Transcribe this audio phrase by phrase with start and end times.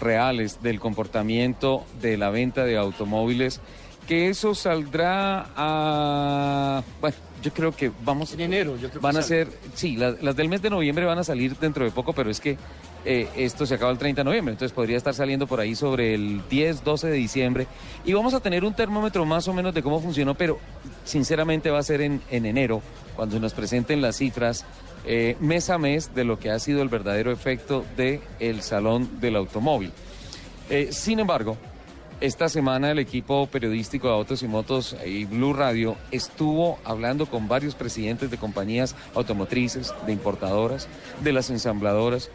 [0.00, 3.60] reales del comportamiento de la venta de automóviles,
[4.06, 6.82] que eso saldrá a...
[7.00, 8.32] Bueno, yo creo que vamos...
[8.32, 11.04] En enero, yo creo que Van a ser, sí, las, las del mes de noviembre
[11.04, 12.56] van a salir dentro de poco, pero es que
[13.04, 16.14] eh, esto se acaba el 30 de noviembre, entonces podría estar saliendo por ahí sobre
[16.14, 17.66] el 10, 12 de diciembre.
[18.04, 20.58] Y vamos a tener un termómetro más o menos de cómo funcionó, pero
[21.04, 22.82] sinceramente va a ser en, en enero,
[23.16, 24.64] cuando nos presenten las cifras
[25.04, 29.20] eh, mes a mes de lo que ha sido el verdadero efecto del el Salón
[29.20, 29.92] del Automóvil.
[30.68, 31.56] Eh, sin embargo,
[32.20, 37.46] esta semana el equipo periodístico de Autos y Motos y Blue Radio estuvo hablando con
[37.46, 40.88] varios presidentes de compañías automotrices, de importadoras,
[41.22, 42.30] de las ensambladoras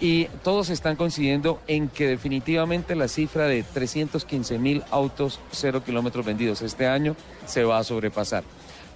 [0.00, 6.26] y todos están coincidiendo en que definitivamente la cifra de 315 mil autos cero kilómetros
[6.26, 7.14] vendidos este año
[7.46, 8.42] se va a sobrepasar.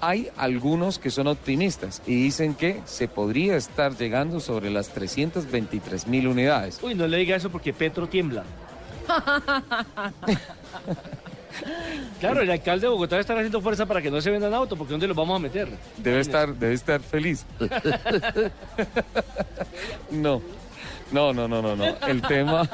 [0.00, 6.08] Hay algunos que son optimistas y dicen que se podría estar llegando sobre las 323
[6.08, 6.80] mil unidades.
[6.82, 8.42] Uy, no le diga eso porque Petro tiembla.
[12.20, 14.76] Claro, el alcalde de Bogotá debe estar haciendo fuerza para que no se vendan autos,
[14.78, 15.68] porque ¿dónde los vamos a meter?
[15.98, 17.46] Debe estar, debe estar feliz.
[20.10, 20.42] No.
[21.10, 21.84] No, no, no, no, no.
[22.06, 22.68] El tema,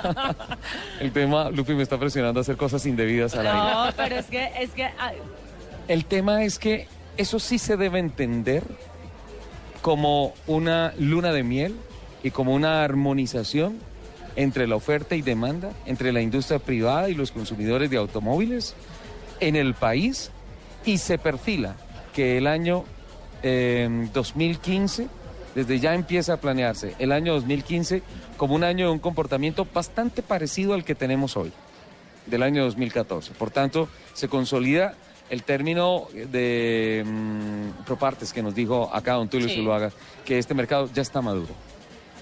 [1.00, 3.58] el tema, Lupi me está presionando a hacer cosas indebidas al aire.
[3.58, 5.12] No, pero es que, es que, ah,
[5.88, 8.62] El tema es que eso sí se debe entender
[9.83, 11.75] como una luna de miel
[12.22, 13.78] y como una armonización
[14.39, 18.77] entre la oferta y demanda, entre la industria privada y los consumidores de automóviles
[19.41, 20.31] en el país
[20.84, 21.75] y se perfila
[22.14, 22.84] que el año
[23.42, 25.09] eh, 2015,
[25.56, 28.03] desde ya empieza a planearse el año 2015
[28.36, 31.53] como un año de un comportamiento bastante parecido al que tenemos hoy
[32.27, 33.33] del año 2014.
[33.33, 34.94] Por tanto, se consolida
[35.31, 39.56] el término de mm, Propartes que nos dijo acá don Tulio Sí.
[39.56, 39.91] Zuluaga,
[40.25, 41.53] que este mercado ya está maduro.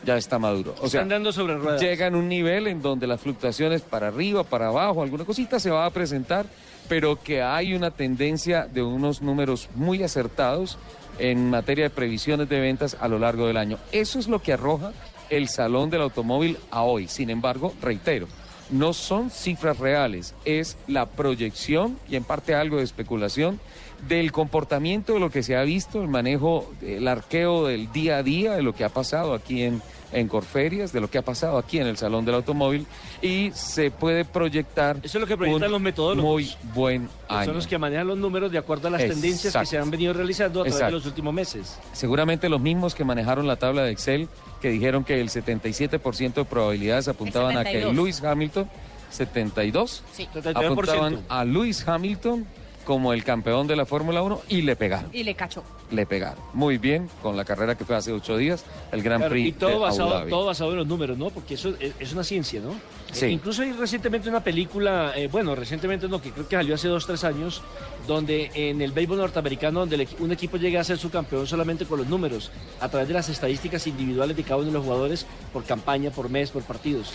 [0.07, 0.75] Ya está maduro.
[0.81, 1.81] O sea, Están dando sobre ruedas.
[1.81, 5.71] llega en un nivel en donde las fluctuaciones para arriba, para abajo, alguna cosita se
[5.71, 6.47] va a presentar,
[6.89, 10.79] pero que hay una tendencia de unos números muy acertados
[11.19, 13.79] en materia de previsiones de ventas a lo largo del año.
[13.91, 14.93] Eso es lo que arroja
[15.29, 17.09] el Salón del Automóvil a hoy.
[17.09, 18.29] Sin embargo, reitero,
[18.71, 23.61] no son cifras reales, es la proyección y en parte algo de especulación
[24.09, 28.23] del comportamiento de lo que se ha visto, el manejo, el arqueo del día a
[28.23, 29.81] día, de lo que ha pasado aquí en,
[30.17, 32.87] en Corferias, de lo que ha pasado aquí en el Salón del Automóvil
[33.21, 36.31] y se puede proyectar Eso es lo que proyectan los metodólogos.
[36.31, 37.45] muy buen año.
[37.47, 40.15] Son los que manejan los números de acuerdo a las tendencias que se han venido
[40.15, 40.95] realizando a través Exacto.
[40.95, 41.79] de los últimos meses.
[41.93, 44.29] Seguramente los mismos que manejaron la tabla de Excel,
[44.63, 47.95] que dijeron que el 77% de probabilidades apuntaban a que 72.
[47.95, 48.71] Lewis Hamilton,
[49.11, 50.29] 72, sí.
[50.35, 50.67] 32%.
[50.73, 52.47] apuntaban a Lewis Hamilton
[52.87, 55.63] como el campeón de la Fórmula 1 y le pegaron, Y le cachó.
[55.91, 56.39] le pegaron.
[56.55, 59.53] Muy bien con la carrera que fue hace ocho días, el Gran Claro, Prix y
[59.53, 60.31] todo de Abu basado, Dhabi.
[60.31, 61.31] todo basado en los números, ¿no?
[61.31, 62.75] Porque eso es, es una ciencia, ¿no?
[63.13, 63.27] Sí.
[63.27, 66.87] Eh, incluso hay recientemente una película, eh, bueno, recientemente no, que creo que salió hace
[66.89, 67.61] dos, tres años,
[68.07, 71.87] donde en el béisbol norteamericano, donde el un equipo llega a ser su campeón solamente
[71.87, 75.27] con los números, a través de las estadísticas individuales de cada uno de los jugadores,
[75.53, 77.13] por campaña, por mes, por partidos.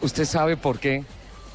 [0.00, 1.04] ¿Usted sabe por qué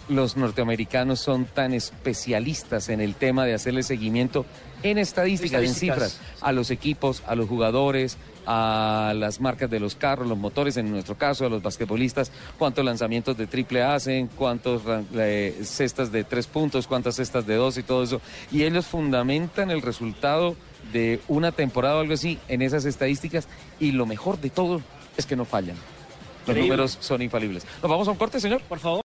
[0.08, 4.46] los norteamericanos son tan especialistas en el tema de hacerle seguimiento
[4.84, 9.96] en estadísticas, en cifras, a los equipos, a los jugadores, a las marcas de los
[9.96, 14.84] carros, los motores, en nuestro caso, a los basquetbolistas, cuántos lanzamientos de triple hacen, cuántos
[14.84, 18.22] ran- eh, cestas de tres puntos, cuántas cestas de dos y todo eso.
[18.52, 20.56] Y ellos fundamentan el resultado
[20.94, 23.48] de una temporada o algo así en esas estadísticas
[23.80, 24.82] y lo mejor de todo
[25.18, 25.76] es que no fallan.
[25.76, 26.70] Los Increíble.
[26.70, 27.66] números son infalibles.
[27.82, 28.62] ¿Nos vamos a un corte, señor?
[28.70, 29.02] Por favor.